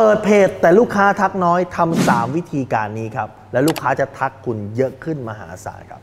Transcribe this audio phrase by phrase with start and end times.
[0.00, 6.00] เปิดเพจแต่ลูกค้าทักน้อยทำสามวิธีการนี้ครับ และลูกค้าจะทักคุณเยอะขึ้นมหาศาลครับ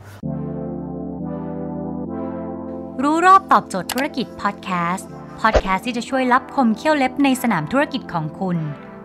[3.04, 5.10] รู้รอบตอบโจทย์ธุรกิจพอดแคสต์
[5.42, 8.58] พอดแคสต์ที่จะช่วยรับคมเขี้ยวเล็บในสนามธุรกิจของคุณ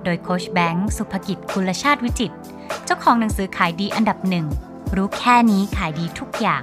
[0.04, 2.32] โดยโคชแบงค์สุภกิจคุลชาติวิจิต
[2.84, 4.46] เจ้าของหนังสือขายดีอันดับหนึ่ง
[4.96, 6.62] รู้แค่นี้ขายดีทุกอย่าง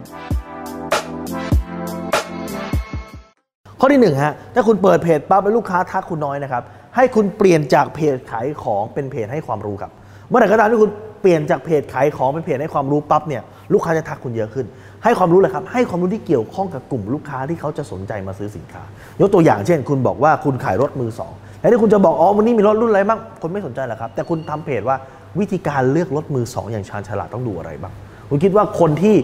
[3.79, 6.63] ข้อที่หนึ่งฮะถ้าคุณเปิดเพจปั๊บแล้วลูกค้าทักคุณน้อยนะครับ
[6.95, 9.91] ให้คุณเปลี่ยนจากเพจขายของเป็นเพจให้ความรู้ครับ
[10.27, 10.89] เมื่อไหร่ก็ตามที่คุณ
[11.21, 13.43] เปลี่ยนจากเพจขายของเป็นเพจให้ความรู้ปั๊บเนี่ย
[13.73, 14.65] ลูกค้าจะทักคุณเยอะขึ้น
[15.03, 18.83] ให้ความรู้เลยครับให้ความรู้ที่เกี่ยวข้องกับกลุ่มลูกค้าที่เขาจะสนใจมาซื้อสินค้า
[19.21, 24.97] ยกตัวอย่างเช่น คุณบอกว่าคุณขายรถมือสองแล้วที่คุณจะบอกอ๋อวันนี้มีรถรุ่นอะไรบ้างคนไม่สนใจหรอกครับ แต่คุณทำเพจว่า
[25.39, 27.93] วิธีการเลือกรถมือสองอย่างชาญฉลาดต้องดูอะไรบ้าง
[28.29, 29.15] คุณคิดว่าคนที่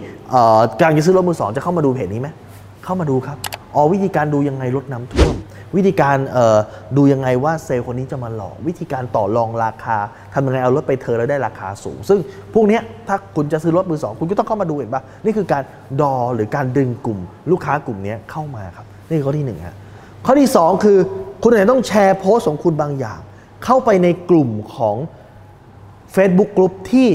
[0.79, 2.27] กำลังจะซื้อรถมือสองจะเข้ามาดูเพจนี้ไหม
[2.85, 3.37] เข้ามาดูครับ
[3.75, 5.35] อ๋อวิธีการดูยังไงรถน้ำท่วม
[5.75, 6.17] วิธีการ
[6.97, 9.97] ดูยังไงว่าเซลล์คนนี้จะมาหลอก วิธีการต่อรองราคา
[10.33, 12.19] ทำยังไงเอารถไปเธอแล้วได้ราคาสูง ซึ่ง
[12.53, 15.63] พวกนี้ถ้าคุณจะซื้อรถมือสองคุณก็ต้องเข้ามาดูเห็นปะนี่คือการ
[16.01, 17.19] ดอหรือการดึงกลุ่ม
[17.51, 19.75] ลูกค้ากลุ่มนี้เข้ามาครับ นี่คือข้อที่หนึ่งฮะ
[20.25, 20.97] ข้อที่สองคือ
[21.43, 23.19] คุณอาจจะต้องแชร์โพสต์ของคุณบางอย่าง
[23.65, 24.95] เข้าไปในกลุ่มของ
[26.15, 27.07] Facebook กลุ่มที่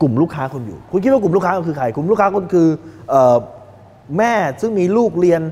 [0.00, 2.68] กลุ่มลูกค้าคุณอยู่ คุณคิดว่ากลุ่มลูกค้าคุณคือใครกลุ่มลูกค้าคุณคือ
[3.12, 3.16] อ
[4.18, 5.42] แม่ซึ่งมีลูกเรียน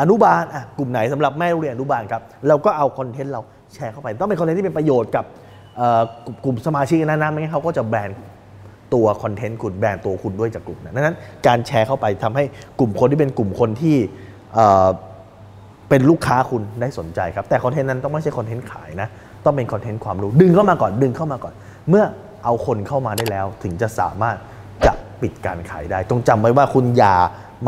[0.00, 3.40] อนุบาลอะกลุ่มไหนสำหรับแม่ลูกเรียนอนุบาลครับเราก็เอาคอนเทนต์เรา
[3.74, 5.24] แชร์เข้าไป ต้องเป็นคอนเทนต์ที่เป็นประโยชน์กับ
[6.44, 8.10] กลุ่มสมาชิกนั้นๆไม่งั้นเขาก็จะแบน
[8.94, 11.16] ตัวคอนเทนต์คุณแบนตัวคุณด้วยจากกลุ่มนั้นดังนั้น
[11.46, 12.44] การแชร์เข้าไปทำให้
[12.78, 13.96] กลุ่มคนที่เป็นกลุ่มคนที่
[14.54, 14.88] เอ่อ
[15.88, 19.08] เป็นลูกค้าคุณได้สนใจครับ แต่คอนเทนต์นั้นต้องไม่ใช่คอนเทนต์ขายนะ
[19.44, 21.54] ต้องเป็นคอนเทนต์ความรู้ ดึงเข้ามาก่อนดึงเข้ามาก่อน
[21.88, 22.04] เมื่อ
[22.44, 24.36] เอาคนเข้ามาได้แล้ว ถึงจะสามารถ
[24.86, 27.14] จะปิดการขายได้ ต้องจำไว้ว่าคุณอย่า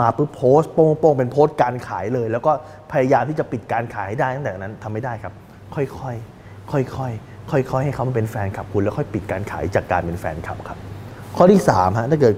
[0.00, 2.52] มาปุ๊บโพสต์โป้งๆเป็นโพสต์การขายเลย แล้วก็
[2.92, 5.32] พยายามที่จะปิดการขายให้ได้ตั้งแต่นั้นทำไม่ได้ครับ
[5.74, 10.78] ค่อยๆค่อยๆค่อยๆให้เขามาเป็นแฟนคลับคุณแล้วค่อยปิดการขายจากการเป็นแฟนคลับครับ
[11.36, 12.34] ข้อที่สามฮะถ้าเกิด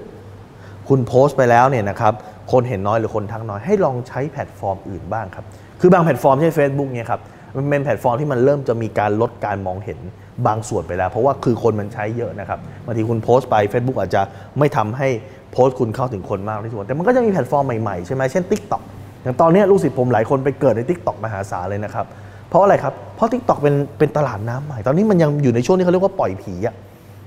[0.89, 2.13] คุณโพสต์ไปแล้วเนี่ยนะครับ
[2.51, 5.45] คนเห็นน้อยหรือคนทักน้อยให้ลองใช้แพลตฟอร์มอื่นบ้างครับ
[5.81, 7.21] คือบางแพลตฟอร์มเช่น Facebook เนี่ยครับ
[7.55, 9.99] มันเป็นแพลตฟอร์มที่มันเริ่มจะมีการลดการมองเห็น
[10.47, 14.21] บางส่วนไปแล้ว เพราะว่าคือคนมันใช้เยอะนะครับบางทีคุณโพสต์ไป Facebook อาจจะ
[14.59, 15.07] ไม่ทำให้
[15.51, 18.81] โพสต์คุณเข้าถึงคนมากที่สุดแต่มันก็จะมีแพลตฟอร์มใหม่ๆใช่ไหมเช่น TikTok
[19.21, 22.05] อย่างตอนนี้ลูกศิษย์ผมหลายคนไปเกิดใน TikTok มหาศาลเลยนะครับ
[22.49, 26.75] เพราะอะไรครับเพราะ TikTok เป็นเป็นตลาดน้ำใหม่ ตอนนี้มันยังอยู่ในช่วงที่เขาเรียกว่าปล่อยผีอะ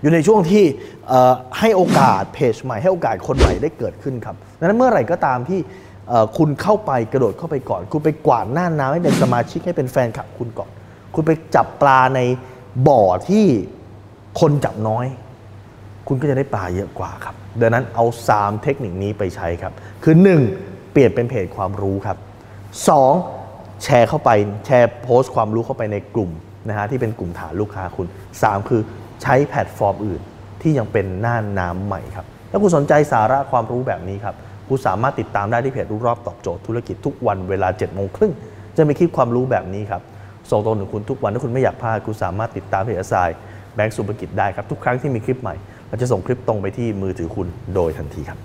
[0.02, 0.64] อยู่ในช่วงที่
[1.58, 5.60] ให้โอกาสเพจใหม่ให้โอกาสคนใหม่ได้เกิดขึ้นครับดังนั้นเมื่อไหร่ก็ตามที่
[6.38, 10.70] คุณเข้าไปกระโดดเข้าไปก่อน คุณไปกวาดหน้าน้ำให้เป็นสมาชิกให้เป็นแฟนคลับคุณก่อน
[11.14, 12.20] คุณไปจับปลาใน
[12.88, 13.46] บ่อที่
[14.40, 15.06] คนจับน้อย
[16.08, 18.04] คุณก็จะได้ปลาเยอะกว่าครับ ดังนั้นเอา
[18.34, 19.72] 3 เทคนิคนี้ไปใช้ครับ
[20.04, 20.14] คือ
[20.54, 20.92] 1.
[20.92, 22.16] เปลี่ยนเป็นเพจความรู้ครับ
[23.00, 23.82] 2.
[23.84, 24.30] แชร์เข้าไป
[24.66, 26.30] แชร์โพสต์ความรู้เข้าไปในกลุ่ม
[26.68, 28.06] นะฮะที่เป็นกลุ่มฐานลูกค้าคุณ
[28.38, 28.80] 3 คือ
[29.22, 30.20] ใช้แพลตฟอร์มอื่น
[30.62, 34.34] ที่ยังเป็นหน้าน้ำใหม่ครับ ถ้าคุณสนใจสาระความรู้แบบนี้ครับ
[34.68, 38.32] คุณสามารถติดตามได้ที่เพจรู้รอบตอบโจทย์ธุรกิจทุกวันเวลา7จ็ดโมงครึ่ง
[38.76, 40.02] จะมีคลิปความรู้แบบนี้ครับ
[40.50, 43.30] ส่งตรงถึงคุณทุกวันถ้าคุณไม่อยากพลาดคุณสามารถติดตามเพจสาย
[43.74, 45.54] แบงก์สุภกิจได้ครับทุกครั้งที่มีคลิปใหม่
[45.88, 48.38] เราจะส่งคลิปตรงไปที่มือถือคุณโดยทันทีครับ